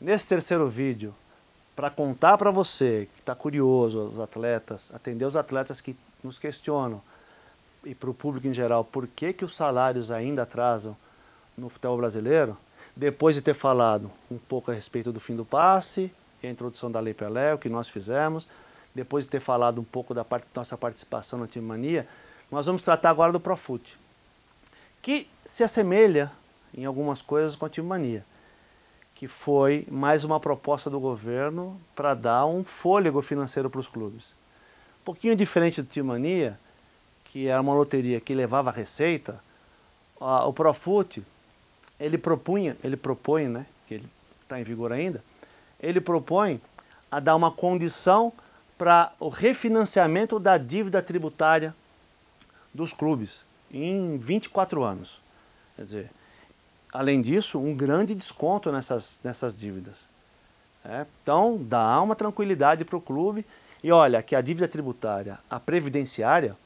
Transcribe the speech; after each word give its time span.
Nesse 0.00 0.28
terceiro 0.28 0.68
vídeo, 0.68 1.12
para 1.74 1.90
contar 1.90 2.38
para 2.38 2.52
você 2.52 3.08
que 3.14 3.20
está 3.20 3.34
curioso, 3.34 4.10
os 4.14 4.20
atletas, 4.20 4.92
atender 4.94 5.24
os 5.24 5.36
atletas 5.36 5.80
que 5.80 5.96
nos 6.22 6.38
questionam 6.38 7.02
e 7.84 7.96
para 7.96 8.08
o 8.08 8.14
público 8.14 8.46
em 8.46 8.54
geral, 8.54 8.84
por 8.84 9.08
que, 9.08 9.32
que 9.32 9.44
os 9.44 9.56
salários 9.56 10.12
ainda 10.12 10.42
atrasam 10.42 10.96
no 11.56 11.68
futebol 11.68 11.96
brasileiro, 11.96 12.56
depois 12.94 13.34
de 13.34 13.42
ter 13.42 13.54
falado 13.54 14.08
um 14.30 14.38
pouco 14.38 14.70
a 14.70 14.74
respeito 14.74 15.12
do 15.12 15.18
fim 15.18 15.34
do 15.34 15.44
passe, 15.44 16.12
a 16.42 16.46
introdução 16.46 16.90
da 16.90 17.00
Lei 17.00 17.12
Pelé, 17.12 17.54
o 17.54 17.58
que 17.58 17.68
nós 17.68 17.88
fizemos, 17.88 18.46
depois 18.94 19.24
de 19.24 19.30
ter 19.30 19.40
falado 19.40 19.80
um 19.80 19.84
pouco 19.84 20.14
da 20.14 20.24
parte, 20.24 20.46
nossa 20.54 20.76
participação 20.76 21.40
na 21.40 21.48
Time 21.48 21.66
Mania, 21.66 22.06
nós 22.52 22.66
vamos 22.66 22.82
tratar 22.82 23.10
agora 23.10 23.32
do 23.32 23.40
Profute, 23.40 23.98
que 25.02 25.28
se 25.44 25.64
assemelha 25.64 26.30
em 26.72 26.84
algumas 26.84 27.20
coisas 27.20 27.56
com 27.56 27.66
a 27.66 27.68
Time 27.68 27.86
Mania, 27.86 28.24
que 29.18 29.26
foi 29.26 29.84
mais 29.90 30.22
uma 30.22 30.38
proposta 30.38 30.88
do 30.88 31.00
governo 31.00 31.76
para 31.96 32.14
dar 32.14 32.46
um 32.46 32.62
fôlego 32.62 33.20
financeiro 33.20 33.68
para 33.68 33.80
os 33.80 33.88
clubes. 33.88 34.26
Um 35.00 35.04
pouquinho 35.06 35.34
diferente 35.34 35.82
do 35.82 35.88
Time 35.88 36.06
Mania, 36.06 36.56
que 37.24 37.48
era 37.48 37.60
uma 37.60 37.74
loteria 37.74 38.20
que 38.20 38.32
levava 38.32 38.70
receita, 38.70 39.42
o 40.20 40.52
Profute, 40.52 41.24
ele 41.98 42.16
propunha, 42.16 42.76
ele 42.82 42.96
propõe, 42.96 43.48
né, 43.48 43.66
que 43.88 43.94
ele 43.94 44.08
está 44.44 44.60
em 44.60 44.62
vigor 44.62 44.92
ainda, 44.92 45.20
ele 45.80 46.00
propõe 46.00 46.60
a 47.10 47.18
dar 47.18 47.34
uma 47.34 47.50
condição 47.50 48.32
para 48.78 49.12
o 49.18 49.28
refinanciamento 49.28 50.38
da 50.38 50.56
dívida 50.56 51.02
tributária 51.02 51.74
dos 52.72 52.92
clubes 52.92 53.40
em 53.68 54.16
24 54.16 54.84
anos. 54.84 55.20
Quer 55.74 55.84
dizer, 55.84 56.10
além 56.92 57.20
disso, 57.20 57.58
um 57.58 57.74
grande 57.74 58.14
desconto 58.14 58.70
nessas, 58.72 59.18
nessas 59.22 59.58
dívidas. 59.58 59.94
É, 60.84 61.06
então, 61.22 61.58
dá 61.60 62.00
uma 62.00 62.14
tranquilidade 62.14 62.84
para 62.84 62.96
o 62.96 63.00
clube. 63.00 63.44
E 63.82 63.92
olha, 63.92 64.22
que 64.22 64.34
a 64.34 64.40
dívida 64.40 64.66
tributária, 64.66 65.38
a 65.48 65.60
previdenciária, 65.60 66.56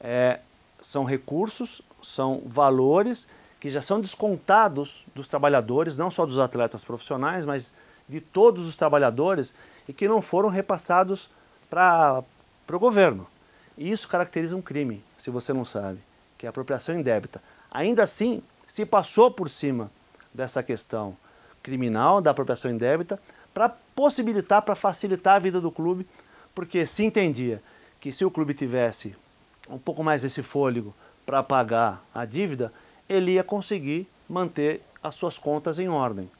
é, 0.00 0.40
são 0.80 1.04
recursos, 1.04 1.80
são 2.02 2.42
valores 2.46 3.28
que 3.60 3.70
já 3.70 3.80
são 3.80 4.00
descontados 4.00 5.04
dos 5.14 5.28
trabalhadores, 5.28 5.96
não 5.96 6.10
só 6.10 6.26
dos 6.26 6.38
atletas 6.38 6.82
profissionais, 6.82 7.44
mas 7.44 7.72
de 8.08 8.20
todos 8.20 8.66
os 8.66 8.74
trabalhadores 8.74 9.54
e 9.88 9.92
que 9.92 10.08
não 10.08 10.20
foram 10.20 10.48
repassados 10.48 11.30
para 11.70 12.24
o 12.72 12.78
governo. 12.78 13.26
E 13.78 13.90
isso 13.90 14.08
caracteriza 14.08 14.56
um 14.56 14.62
crime, 14.62 15.02
se 15.16 15.30
você 15.30 15.52
não 15.52 15.64
sabe, 15.64 16.00
que 16.36 16.44
é 16.44 16.48
a 16.48 16.50
apropriação 16.50 16.98
indébita. 16.98 17.40
Ainda 17.70 18.02
assim, 18.02 18.42
se 18.72 18.86
passou 18.86 19.30
por 19.30 19.50
cima 19.50 19.90
dessa 20.32 20.62
questão 20.62 21.14
criminal 21.62 22.22
da 22.22 22.30
apropriação 22.30 22.70
indébita 22.70 23.20
para 23.52 23.68
possibilitar, 23.68 24.62
para 24.62 24.74
facilitar 24.74 25.36
a 25.36 25.38
vida 25.38 25.60
do 25.60 25.70
clube, 25.70 26.06
porque 26.54 26.86
se 26.86 27.04
entendia 27.04 27.62
que 28.00 28.10
se 28.10 28.24
o 28.24 28.30
clube 28.30 28.54
tivesse 28.54 29.14
um 29.68 29.76
pouco 29.76 30.02
mais 30.02 30.22
desse 30.22 30.42
fôlego 30.42 30.94
para 31.26 31.42
pagar 31.42 32.02
a 32.14 32.24
dívida, 32.24 32.72
ele 33.06 33.32
ia 33.32 33.44
conseguir 33.44 34.08
manter 34.26 34.80
as 35.02 35.16
suas 35.16 35.36
contas 35.36 35.78
em 35.78 35.90
ordem. 35.90 36.30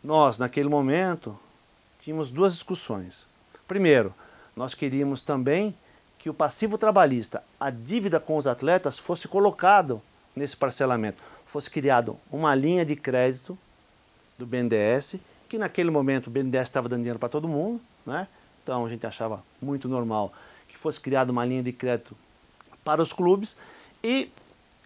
Nós, 0.00 0.38
naquele 0.38 0.68
momento, 0.68 1.36
tínhamos 1.98 2.30
duas 2.30 2.52
discussões. 2.52 3.26
Primeiro, 3.66 4.14
nós 4.54 4.74
queríamos 4.74 5.22
também 5.22 5.74
que 6.20 6.30
o 6.30 6.34
passivo 6.34 6.78
trabalhista, 6.78 7.42
a 7.58 7.68
dívida 7.68 8.20
com 8.20 8.36
os 8.36 8.46
atletas, 8.46 8.96
fosse 8.96 9.26
colocado 9.26 10.00
nesse 10.38 10.56
parcelamento. 10.56 11.22
Fosse 11.46 11.70
criado 11.70 12.18
uma 12.30 12.54
linha 12.54 12.84
de 12.84 12.96
crédito 12.96 13.58
do 14.38 14.46
BNDES, 14.46 15.16
que 15.48 15.58
naquele 15.58 15.90
momento 15.90 16.28
o 16.28 16.30
BNDES 16.30 16.62
estava 16.62 16.88
dando 16.88 17.00
dinheiro 17.00 17.18
para 17.18 17.28
todo 17.28 17.48
mundo, 17.48 17.80
né? 18.06 18.28
então 18.62 18.86
a 18.86 18.88
gente 18.88 19.06
achava 19.06 19.42
muito 19.60 19.88
normal 19.88 20.32
que 20.68 20.76
fosse 20.76 21.00
criada 21.00 21.32
uma 21.32 21.44
linha 21.44 21.62
de 21.62 21.72
crédito 21.72 22.16
para 22.84 23.02
os 23.02 23.12
clubes 23.12 23.56
e 24.02 24.30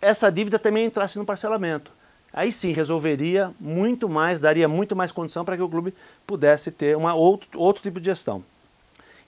essa 0.00 0.30
dívida 0.30 0.58
também 0.58 0.86
entrasse 0.86 1.18
no 1.18 1.24
parcelamento 1.24 1.90
aí 2.32 2.50
sim 2.50 2.72
resolveria 2.72 3.52
muito 3.60 4.08
mais, 4.08 4.40
daria 4.40 4.66
muito 4.66 4.96
mais 4.96 5.12
condição 5.12 5.44
para 5.44 5.56
que 5.56 5.62
o 5.62 5.68
clube 5.68 5.94
pudesse 6.26 6.70
ter 6.70 6.96
uma 6.96 7.14
outro, 7.14 7.48
outro 7.60 7.82
tipo 7.82 8.00
de 8.00 8.06
gestão. 8.06 8.42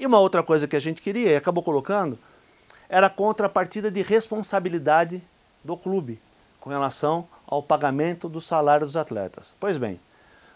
E 0.01 0.07
uma 0.07 0.19
outra 0.19 0.43
coisa 0.43 0.67
que 0.67 0.75
a 0.75 0.81
gente 0.81 1.03
queria 1.03 1.33
e 1.33 1.37
acabou 1.37 1.63
colocando 1.63 2.19
era 2.89 3.07
a 3.09 3.11
contrapartida 3.11 3.91
de 3.91 4.03
responsabilidade 4.03 5.23
do 5.65 5.77
clube 5.77 6.21
com 6.61 6.71
relação 6.71 7.27
ao 7.47 7.63
pagamento 7.63 8.29
do 8.29 8.41
salário 8.41 8.87
dos 8.87 8.97
atletas. 8.97 9.55
Pois 9.59 9.77
bem, 9.77 9.99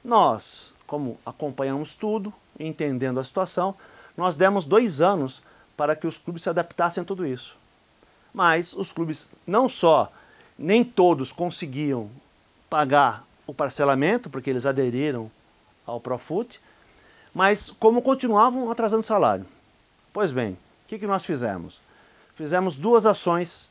nós, 0.05 0.73
como 0.87 1.19
acompanhamos 1.25 1.95
tudo, 1.95 2.33
entendendo 2.59 3.19
a 3.19 3.25
situação, 3.25 3.75
nós 4.17 4.37
demos 4.37 4.65
dois 4.65 5.01
anos 5.01 5.43
para 5.77 5.95
que 5.95 6.07
os 6.07 6.19
clubes 6.19 6.43
se 6.43 6.51
adaptassem 6.51 7.03
a 7.03 7.05
tudo 7.05 7.27
isso. 7.27 7.57
Mas 8.33 8.73
os 8.73 8.93
clubes 8.93 9.29
não 9.47 9.69
só 9.69 10.13
nem 10.59 10.85
todos 10.85 11.31
conseguiam 11.31 12.11
pagar 12.69 13.25
o 13.47 13.55
parcelamento, 13.55 14.29
porque 14.29 14.51
eles 14.51 14.67
aderiram 14.67 15.31
ao 15.87 16.01
Profut, 16.01 16.61
mas 17.33 17.71
como 17.71 18.03
continuavam 18.03 18.71
atrasando 18.71 19.03
salário. 19.03 19.47
Pois 20.13 20.33
bem, 20.33 20.53
o 20.53 20.89
que, 20.89 20.99
que 20.99 21.07
nós 21.07 21.25
fizemos? 21.25 21.81
Fizemos 22.35 22.77
duas 22.77 23.07
ações 23.07 23.71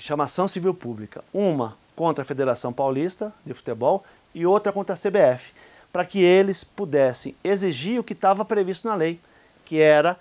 chama 0.00 0.24
ação 0.24 0.48
civil 0.48 0.74
pública. 0.74 1.22
Uma 1.32 1.76
contra 1.94 2.22
a 2.22 2.24
Federação 2.24 2.72
Paulista 2.72 3.32
de 3.44 3.54
Futebol 3.54 4.04
e 4.34 4.46
outra 4.46 4.72
contra 4.72 4.94
a 4.94 4.98
CBF, 4.98 5.52
para 5.92 6.04
que 6.04 6.20
eles 6.22 6.64
pudessem 6.64 7.34
exigir 7.42 8.00
o 8.00 8.04
que 8.04 8.12
estava 8.12 8.44
previsto 8.44 8.88
na 8.88 8.94
lei, 8.94 9.20
que 9.64 9.80
era 9.80 10.16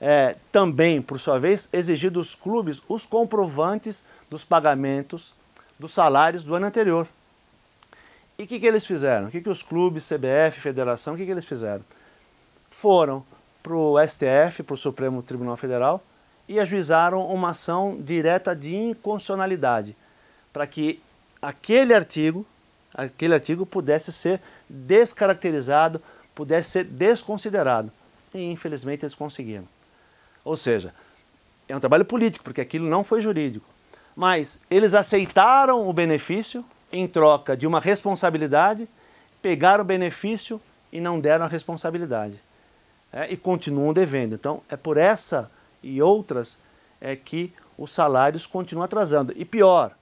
é, 0.00 0.36
também, 0.52 1.00
por 1.00 1.18
sua 1.18 1.38
vez, 1.38 1.68
exigir 1.72 2.10
dos 2.10 2.34
clubes 2.34 2.82
os 2.88 3.06
comprovantes 3.06 4.04
dos 4.30 4.44
pagamentos 4.44 5.34
dos 5.78 5.92
salários 5.92 6.44
do 6.44 6.54
ano 6.54 6.66
anterior. 6.66 7.08
E 8.38 8.44
o 8.44 8.46
que, 8.46 8.58
que 8.58 8.66
eles 8.66 8.84
fizeram? 8.84 9.28
O 9.28 9.30
que, 9.30 9.40
que 9.40 9.48
os 9.48 9.62
clubes, 9.62 10.08
CBF, 10.08 10.60
Federação, 10.60 11.14
o 11.14 11.16
que, 11.16 11.24
que 11.24 11.30
eles 11.30 11.44
fizeram? 11.44 11.84
Foram 12.70 13.24
para 13.62 13.74
o 13.74 13.96
STF, 14.06 14.62
para 14.62 14.74
o 14.74 14.78
Supremo 14.78 15.22
Tribunal 15.22 15.56
Federal, 15.56 16.02
e 16.48 16.60
ajuizaram 16.60 17.26
uma 17.26 17.50
ação 17.50 17.98
direta 18.00 18.54
de 18.54 18.74
inconstitucionalidade, 18.74 19.96
para 20.52 20.66
que 20.66 21.00
aquele 21.40 21.94
artigo, 21.94 22.46
aquele 22.92 23.34
artigo 23.34 23.64
pudesse 23.64 24.12
ser 24.12 24.40
descaracterizado, 24.68 26.00
pudesse 26.34 26.70
ser 26.70 26.84
desconsiderado. 26.84 27.90
E 28.34 28.50
infelizmente 28.50 29.04
eles 29.04 29.14
conseguiram. 29.14 29.66
Ou 30.44 30.56
seja, 30.56 30.92
é 31.68 31.76
um 31.76 31.80
trabalho 31.80 32.04
político, 32.04 32.44
porque 32.44 32.60
aquilo 32.60 32.88
não 32.88 33.02
foi 33.02 33.22
jurídico. 33.22 33.66
Mas 34.14 34.60
eles 34.70 34.94
aceitaram 34.94 35.88
o 35.88 35.92
benefício 35.92 36.64
em 36.92 37.08
troca 37.08 37.56
de 37.56 37.66
uma 37.66 37.80
responsabilidade, 37.80 38.88
pegaram 39.40 39.82
o 39.82 39.86
benefício 39.86 40.60
e 40.92 41.00
não 41.00 41.18
deram 41.18 41.44
a 41.44 41.48
responsabilidade. 41.48 42.40
É, 43.12 43.32
e 43.32 43.36
continuam 43.36 43.92
devendo. 43.92 44.34
Então, 44.34 44.62
é 44.68 44.76
por 44.76 44.96
essa 44.96 45.50
e 45.84 46.02
outras 46.02 46.58
é 47.00 47.14
que 47.14 47.52
os 47.76 47.92
salários 47.92 48.46
continuam 48.46 48.84
atrasando. 48.84 49.32
E 49.36 49.44
pior, 49.44 49.92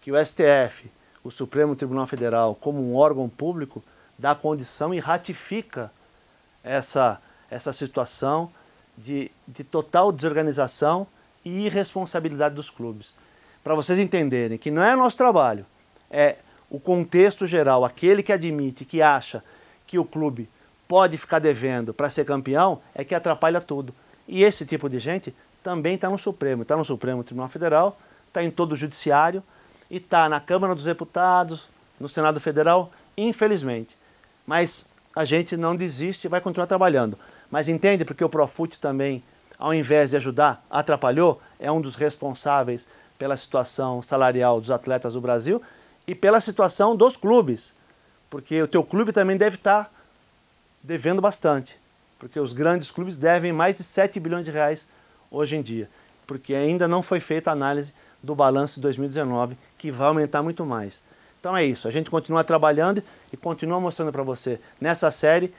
que 0.00 0.12
o 0.12 0.26
STF, 0.26 0.90
o 1.22 1.30
Supremo 1.30 1.74
Tribunal 1.74 2.06
Federal, 2.06 2.54
como 2.54 2.80
um 2.80 2.96
órgão 2.96 3.28
público, 3.28 3.82
dá 4.18 4.34
condição 4.34 4.92
e 4.92 4.98
ratifica 4.98 5.90
essa, 6.62 7.20
essa 7.50 7.72
situação 7.72 8.50
de, 8.96 9.30
de 9.46 9.64
total 9.64 10.12
desorganização 10.12 11.06
e 11.44 11.66
irresponsabilidade 11.66 12.54
dos 12.54 12.70
clubes 12.70 13.12
para 13.64 13.74
vocês 13.74 13.98
entenderem 13.98 14.58
que 14.58 14.70
não 14.70 14.82
é 14.82 14.94
nosso 14.94 15.16
trabalho, 15.16 15.64
é 16.10 16.36
o 16.68 16.78
contexto 16.78 17.46
geral, 17.46 17.82
aquele 17.82 18.22
que 18.22 18.32
admite, 18.32 18.84
que 18.84 19.00
acha 19.00 19.42
que 19.86 19.98
o 19.98 20.04
clube 20.04 20.48
pode 20.86 21.16
ficar 21.16 21.38
devendo 21.38 21.94
para 21.94 22.10
ser 22.10 22.26
campeão, 22.26 22.82
é 22.94 23.02
que 23.02 23.14
atrapalha 23.14 23.60
tudo. 23.60 23.94
E 24.26 24.42
esse 24.42 24.64
tipo 24.64 24.88
de 24.88 24.98
gente 24.98 25.34
também 25.62 25.94
está 25.94 26.08
no 26.08 26.18
Supremo, 26.18 26.62
está 26.62 26.76
no 26.76 26.84
Supremo 26.84 27.24
Tribunal 27.24 27.48
Federal, 27.48 27.98
está 28.28 28.42
em 28.42 28.50
todo 28.50 28.72
o 28.72 28.76
Judiciário 28.76 29.42
e 29.90 29.96
está 29.96 30.28
na 30.28 30.40
Câmara 30.40 30.74
dos 30.74 30.84
Deputados, 30.84 31.66
no 31.98 32.08
Senado 32.08 32.40
Federal, 32.40 32.92
infelizmente. 33.16 33.96
Mas 34.46 34.86
a 35.14 35.24
gente 35.24 35.56
não 35.56 35.76
desiste 35.76 36.26
e 36.26 36.30
vai 36.30 36.40
continuar 36.40 36.66
trabalhando. 36.66 37.18
Mas 37.50 37.68
entende 37.68 38.04
porque 38.04 38.24
o 38.24 38.28
Profut 38.28 38.80
também, 38.80 39.22
ao 39.58 39.72
invés 39.72 40.10
de 40.10 40.16
ajudar, 40.16 40.64
atrapalhou, 40.68 41.40
é 41.58 41.70
um 41.70 41.80
dos 41.80 41.94
responsáveis 41.94 42.86
pela 43.18 43.36
situação 43.36 44.02
salarial 44.02 44.60
dos 44.60 44.70
atletas 44.70 45.14
do 45.14 45.20
Brasil 45.20 45.62
e 46.06 46.14
pela 46.14 46.40
situação 46.40 46.96
dos 46.96 47.16
clubes, 47.16 47.72
porque 48.28 48.60
o 48.60 48.68
teu 48.68 48.82
clube 48.82 49.12
também 49.12 49.36
deve 49.36 49.56
estar 49.56 49.90
devendo 50.82 51.22
bastante, 51.22 51.78
porque 52.24 52.40
os 52.40 52.54
grandes 52.54 52.90
clubes 52.90 53.18
devem 53.18 53.52
mais 53.52 53.76
de 53.76 53.82
7 53.82 54.18
bilhões 54.18 54.46
de 54.46 54.50
reais 54.50 54.88
hoje 55.30 55.56
em 55.56 55.60
dia, 55.60 55.90
porque 56.26 56.54
ainda 56.54 56.88
não 56.88 57.02
foi 57.02 57.20
feita 57.20 57.50
a 57.50 57.52
análise 57.52 57.92
do 58.22 58.34
balanço 58.34 58.76
de 58.76 58.80
2019, 58.80 59.58
que 59.76 59.90
vai 59.90 60.08
aumentar 60.08 60.42
muito 60.42 60.64
mais. 60.64 61.02
Então 61.38 61.54
é 61.54 61.62
isso, 61.66 61.86
a 61.86 61.90
gente 61.90 62.08
continua 62.08 62.42
trabalhando 62.42 63.02
e 63.30 63.36
continua 63.36 63.78
mostrando 63.78 64.10
para 64.10 64.22
você 64.22 64.58
nessa 64.80 65.10
série 65.10 65.52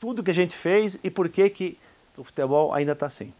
tudo 0.00 0.22
que 0.22 0.30
a 0.30 0.34
gente 0.34 0.56
fez 0.56 0.98
e 1.04 1.10
por 1.10 1.28
que, 1.28 1.50
que 1.50 1.78
o 2.16 2.24
futebol 2.24 2.72
ainda 2.72 2.92
está 2.92 3.04
assim. 3.04 3.30